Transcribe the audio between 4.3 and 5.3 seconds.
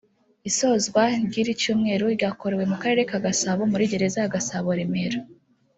Gasabo (Remera)